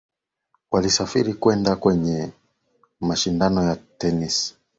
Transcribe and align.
walisafiri 0.71 1.33
kwenda 1.33 1.75
kwenye 1.75 2.31
mashindano 3.01 3.63
ya 3.63 3.75
tenisi 3.75 4.55